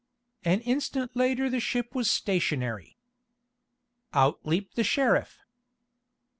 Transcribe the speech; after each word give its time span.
An 0.43 0.61
instant 0.61 1.15
later 1.15 1.47
the 1.47 1.59
ship 1.59 1.93
was 1.93 2.09
stationary. 2.09 2.97
Out 4.15 4.43
leaped 4.43 4.75
the 4.75 4.83
sheriff. 4.83 5.37